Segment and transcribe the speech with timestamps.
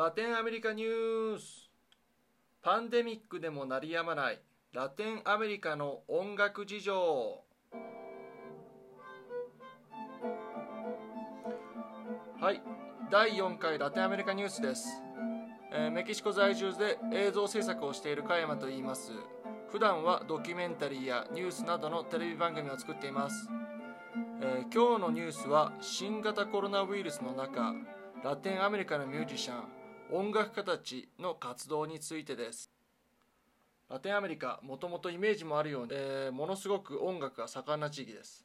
[0.00, 1.68] ラテンアメリカニュース。
[2.62, 4.40] パンデミックでも鳴りやまない。
[4.72, 7.44] ラテンアメリカの音楽事情。
[12.40, 12.62] はい。
[13.10, 14.88] 第4回ラテンアメリカニュースです、
[15.70, 19.12] えーメキシコ在住で映像制作をしている加山と言います。
[19.70, 23.50] 普段はドキュメンタリーやニュースなどのテレビ番組を作っています、
[24.40, 27.74] えー今日のニュースは新型コロナウイルスの中
[28.24, 29.79] ラテンアメリカのミュージシャン
[30.12, 32.68] 音楽家たちの活動についてです。
[33.88, 38.44] ラテンアメリカもともとイメージもあるように、えーものすごく音楽が盛んな地域です。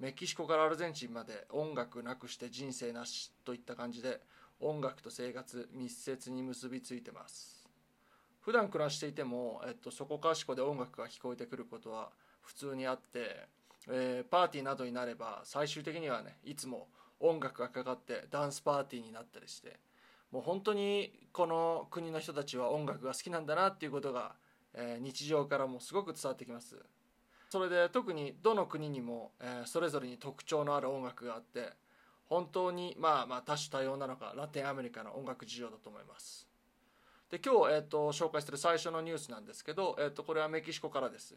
[0.00, 4.22] メキシコからアルゼンチンまで音楽なくして人生なしといった感じで
[4.58, 7.68] 音楽と生活密接に結びついてます。
[8.40, 12.08] 普段暮らしていても、えっと、そこかしこで音楽が聞こえてくることは
[12.40, 13.48] 普通にあって、
[13.90, 16.88] えーパーティーなどになれば最終的にはねいつも
[17.20, 19.78] 音楽がかかってダンスパーティーになったりして
[20.32, 24.34] もう本当にこの国の人たちは音楽が好きなんだなっていうことが、
[24.74, 26.76] えー日常からもすごく伝わってきます。
[27.50, 31.72] それで特にどの国にも、えーそれぞれに特徴のある音楽があって
[32.24, 36.48] 本当にまあまあ多種多様なのがラテンアメリカの音楽事情だと思います。
[37.30, 41.34] で今日、えー、と紹介する最初のニュースなんですけど、えー、とこれはメキシコからです、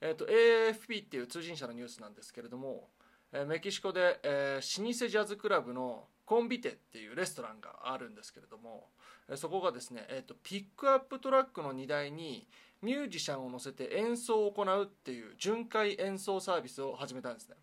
[0.00, 2.88] えー、と AFP っていう通信社のニュースなんですけれども、
[3.32, 8.88] えーメキシコで、えー老舗ジャズクラブのコンビテっていうレストランがあるんですけれども、
[9.36, 12.46] そこがですね、えー、とピックアップトラックの荷台に
[12.82, 17.56] ミュージシャンを乗せて演奏を行うっていう巡回演奏サービスを始めたんですね、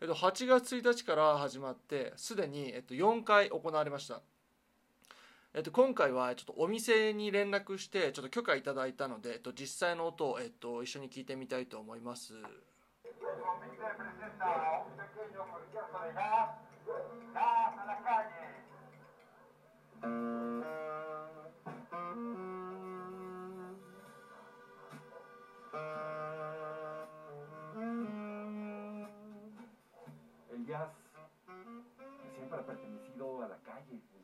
[0.00, 4.20] えっと、8月1日から始まってすでに、えっと、4回行われました、
[5.54, 12.34] えっと、今回はちょっとお店に連絡してちょっと許可いただいたので、えっと、実際の音を、えっと、一緒に聞いてみたいと思います。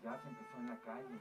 [0.06, 0.28] Calle.
[0.28, 1.21] empezó en la calle.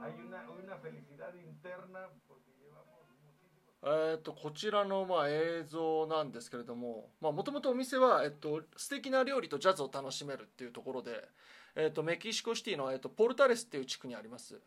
[0.00, 11.28] Hay una, una felicidad interna porque llevamos muchísimo えっとこちらのまあ映像なんですけれどももともとお店は、えっと、素敵な料理とジャズを楽しめるっていうところで、
[11.76, 14.60] えっと、メキシコシティの、えっと、ポルタレスっていう地区にあります、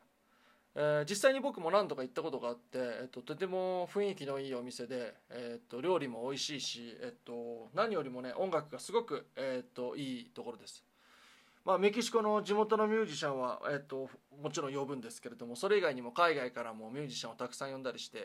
[0.75, 10.83] えー実際に僕も何度か行ったことがあって、えっと、とても雰囲気のいいお店で、えっと、料理も美味しいし、えっと、何よりもね音楽がすごく、えっと、いいところです。
[11.63, 14.09] まあ、メキシコの地元のミュージシャンは、えっと、
[14.41, 18.17] もちろん呼ぶんですけれどもそれ以外にも海外からもミュージシャンをたくさん呼んだりして、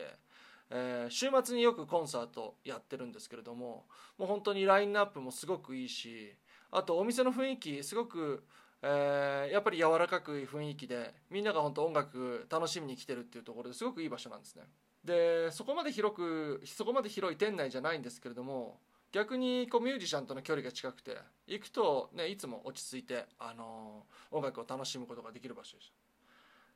[0.71, 3.85] えー週末によくコンサートやってるんですけれども
[4.17, 6.33] もう本当にラインナップもすごくいいし
[6.71, 8.43] あとお店の雰囲気すごく、
[8.81, 14.63] えーやっぱり柔らかく雰囲気でみんなが本当音楽楽しみに来てるっていうところですごくいい場所なんですね。
[15.03, 18.79] でそこまで広くそこまで広い店内じゃないんですけれども
[19.13, 21.17] 逆にこうミュージシャンとの距離が近くて
[21.47, 25.91] 行くと、ね、いつも落ち着いて、あのー音楽を楽しむことができる場所でし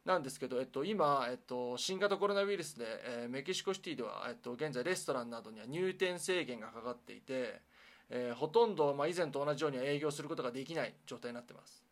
[0.06, 0.12] た。
[0.14, 7.62] なんですけど、えっと、今、えっと、新型コロナウイルスで、えーメキシコシティでは、えっと、現在レストランなどには入店制限がかかっていて、
[8.10, 11.84] えーほとんど、まあ、以前と同じようには営業することができない状態になってます、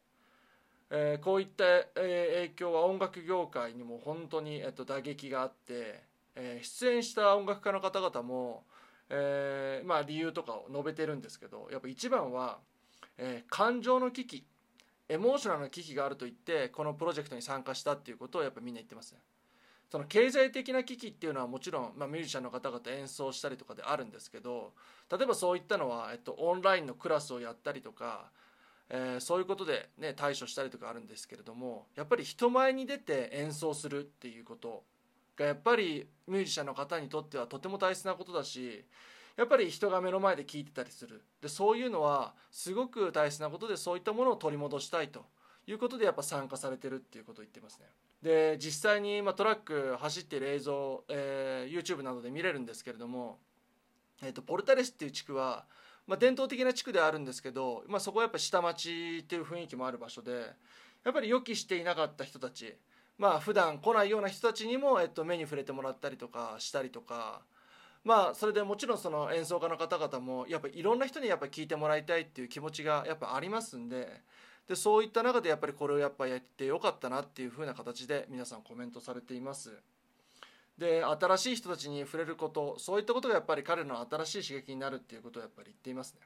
[0.91, 6.03] えーこういった、えー影響は音楽業界にも本当に、えっと、打撃があって、
[6.35, 8.63] えー出演した音楽家の方々も、
[9.09, 12.59] えーまあ、理由とかを述べてるんですけどやっぱ一番は、
[13.17, 14.45] えー感情の危機
[15.09, 19.13] エモーショナルな危機があると言ってこのプロジェクトに参加したっていうことをやっぱみんな言ってます。
[19.13, 19.19] ね
[19.91, 24.73] その経済的な危機っていうのはもちろん、まあ、ミュージシャンの方々演奏したりとかであるんですけど
[25.11, 28.29] 例えばそういったのは、えっと、オンラインのクラスをやったりとか、
[28.89, 34.83] えーそういうことで、ね、対処したりとかあるんですけれどもやっぱり人前に出て演奏するっていうこと
[35.35, 38.85] がやっぱりミュージシャンの方にとってはとても大切なことだし
[39.37, 41.23] やっぱり人が目の前で聴いてたりする。
[41.41, 45.25] でそういうのはすごく大切なことでそういったものを取り戻したいと
[45.65, 47.85] いうことでやっぱ参加されてるっていうことを言ってますね。
[48.21, 53.39] で実際に、ま、トラック走ってる映像、えー YouTube などで見れるんですけれども、
[54.21, 55.65] えー、とポルタレスっていう地区は、
[56.09, 60.31] まあ、伝統的な地区ではあるんですけど、まあ、そこはやっぱ下町っていう雰囲気もある場所で
[61.05, 62.75] やっぱり予期していなかった人たち
[63.19, 67.41] まあ普段来ないような人たちにも、えっと、目に触れてもらったりとかしたりとか
[68.03, 74.07] まあそれでもちろんその演奏家の方々もやっぱいろんな人にやっぱ聞いてもらいたいっていう気持ちがやっぱありますんで
[74.67, 79.77] でそういった中でやっぱりこれをやっぱやってよかったなっていう風な形で皆さんコメントされています。
[80.79, 86.21] で新しい人たちに触れることそういったことがやっぱり彼の新しい刺激になるっていうことをやっぱり言っていますね。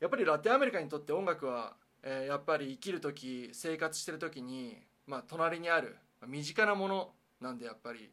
[0.00, 4.76] やっぱりラテンアメリカにとって音楽は、えーやっぱり生きる時生活してる時に、
[5.06, 5.96] まあ、隣にある
[6.26, 8.10] 身近なものなんでやっぱり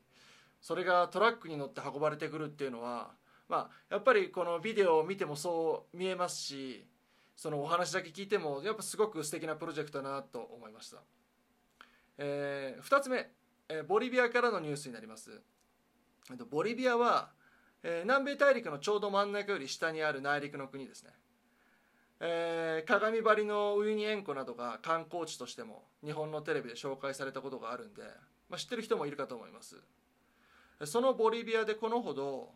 [0.62, 3.12] それがトラックに乗って運ばれてくるっていうのは、
[3.48, 6.86] まあ、やっぱりこのビデオを見てもそう見えますし
[7.36, 10.98] そのお話だけ聞いてもやっぱすごく素敵なプロジェクトだなと思いました、
[12.18, 13.32] え2つ目、
[13.70, 15.42] えボリビアからのニュースになります。
[16.32, 17.32] えっとボリビアは、
[17.84, 21.12] え南米大陸のちょうど真ん中より下にある内陸の国ですね、
[22.20, 28.02] えー鏡張りのウユニ塩湖などが観光地としても日本のテレビで紹介されたことがあるんで、
[28.50, 29.76] まあ、知ってる人もいるかと思います。
[30.86, 32.52] そのボリビアでこのほど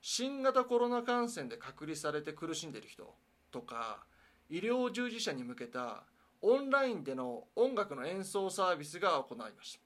[0.00, 3.14] 新型コロナ感染で隔離されて苦しんでいる人
[3.52, 4.04] とか
[4.50, 6.02] 医療従事者に向けた
[6.40, 9.80] オンラインでの音楽の演奏サービスが行われました、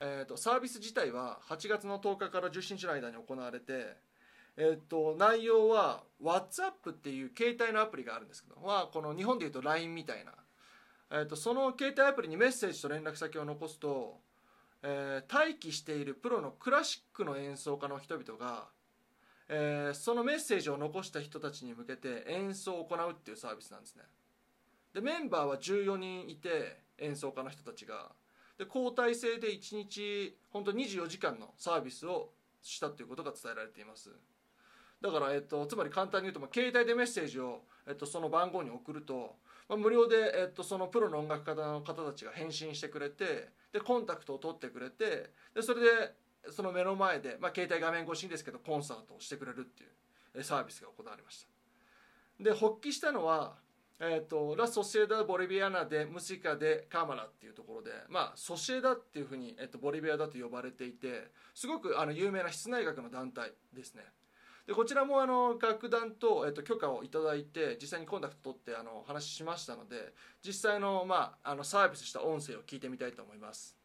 [0.00, 3.96] えー、とサービス自体は8月の10日から17日の間に行われて、
[4.56, 10.32] えー、と内容は WhatsApp っていう携帯のアプリがあるんですけどはこの日本でいうと LINE みたいな、
[11.10, 14.20] えー、とその携帯アプリにメッセージと連絡先を残すと、
[14.82, 18.68] えー待機しているプロのクラシックの演奏家の人々が
[19.48, 24.02] えーそのメッセージを残した人たちに向けて演奏を行うっていうサービスなんですね。
[24.92, 28.12] でメンバーは14人いて演奏家の人たちが。
[28.58, 32.30] で交代制で1日本当24時間のサービスを
[32.62, 34.10] したということが伝えられています。
[35.00, 39.36] だから、えっと、つまり簡単に言うと、まあ、携帯でメッセージを、えっと、その番号に送ると、
[39.68, 46.14] まあ、無料で、えっと、そのプロの音楽家の方たちが返信してくれてでコンタクトを取ってくれてでそれで
[46.50, 49.86] その目の前で、まあ、携帯画面越しにですけどコンサートをしてくれるってい
[50.40, 51.48] うサービスが行われました。
[52.42, 53.56] で発起したのは、
[53.98, 64.04] えー、とラ・ソシエダ・ボリビアナでムシカ・で・カーマラっていうところで、まあ、ソシエダっていうふうに、えー、とボリビアだと呼ばれていてすごくあの有名な室内楽の団体ですね
[64.66, 70.12] でこちらもあの楽団と,、えー、と許可をいただいて実際にコンタクト取ってあの話しましたので
[70.44, 73.75] 実際の,、まあ、あのサービスした音声を聞いてみたいと思います。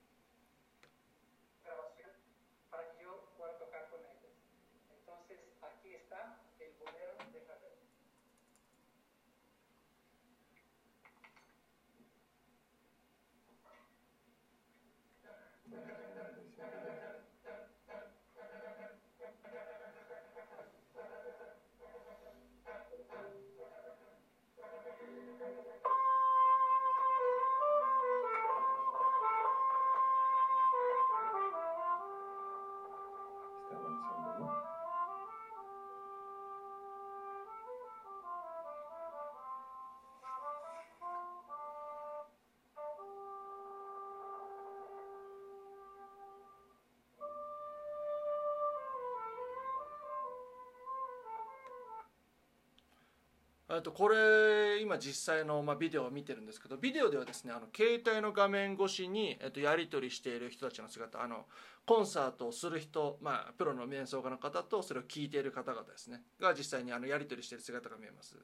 [53.81, 61.45] とこれ今実際の、ま、ビデオを見てるんですけどビデオではですねあの携帯の画面越しに、えっと、やり取りしている人たちの姿あの
[61.85, 68.35] コンサートをする人、まあ、プロの演奏家の方とそれを聞いている方々ですねが実際にあのやり取りしている姿が見えます。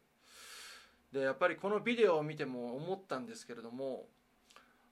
[1.12, 4.08] でやっぱりこのビデオを見ても思ったんですけれども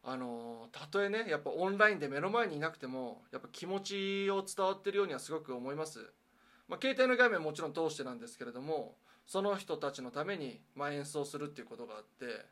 [0.03, 5.99] あのたとえねやっぱオンラインで目の前にいなくてもやっぱ気持ちを伝わってるようにはすごく思います、
[6.67, 8.95] まあ、携帯の画面もちろん通してなんですけれども
[9.25, 12.46] その人たちのために、まあ、演奏するっていうことがあって、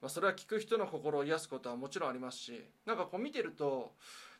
[0.00, 3.92] まあ、それは聴く人の心を癒すことはもちろんありますしなんかこう見てると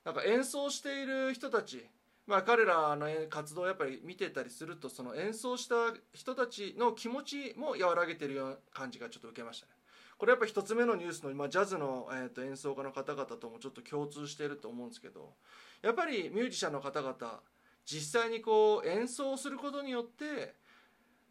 [0.05, 1.87] なんか演奏している人たち、
[2.27, 5.75] まあ、彼らの活動をやっぱり見てたりするとその演奏した
[6.13, 9.73] 人たちの気持ちも和らげてるような感じがちょっと受けましたね。
[10.19, 15.35] これやっぱ一つ目のニュースの、まあ、ジャズの、えー、と演奏家の方々ともちょっと共通していると思うんですけど
[15.81, 17.15] やっぱりミュージシャンの方々
[17.87, 20.57] 実際にこう演奏することによって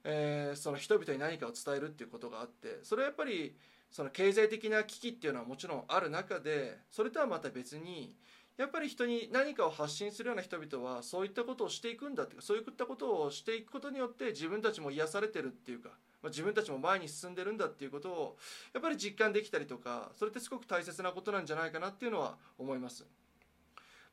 [0.10, 3.56] えーその人々に何かを伝えるっていうことがあってそれはやっぱり
[3.92, 8.16] その経済的な危機っていうのはもちろんある中でそれとはまた別に
[8.58, 15.90] やっぱり人に何かを発信するような人々はそういったことをしていくんだっていうかそういったことをしていくことによって自分たちも癒されてるっていうか、
[16.24, 18.38] まあ、自分たちも前に進んでるんだっていうことを
[18.74, 23.06] やっぱり実感できたりとかそれってすごく大切なことなんじゃないかなっていうのは思います。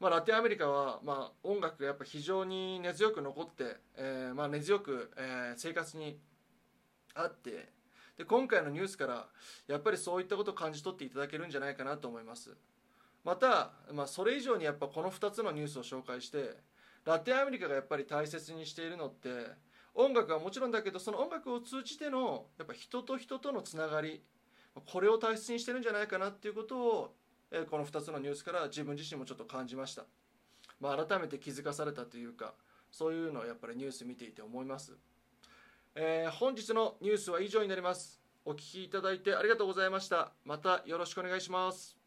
[0.05, 6.19] まあ、ラテンアメリカは、まあ、音楽がやっぱ非常に根強く残って、えーまあ、根強く、えー生活に
[7.15, 7.71] あって
[8.19, 9.27] で今回のニュースから
[9.67, 12.55] やっぱりそういったことを感じ取っていただけるんじゃないかなと思います。
[13.25, 16.51] また、まあ、それ以上にやっぱこの2つのニュースを紹介して
[17.07, 19.31] ラテンアメリカがやっぱり大切にしているのって
[19.95, 24.23] 音楽はもちろんだけどその音楽を通じてのやっぱ人と人とのつながり
[24.85, 27.15] これを大切にしてるんじゃないかなっていうことを
[27.57, 30.05] えこの2つのニュースから自分自身もちょっと感じました。
[30.81, 32.55] まあ、改めて気づかされたというか
[32.91, 34.93] そういうのをやっぱりニュース見ていて思います、
[35.95, 38.21] えー本日のニュースは以上になります。
[38.45, 40.33] お聴きいただいてありがとうございました。
[40.45, 42.04] またよろしくお願いします。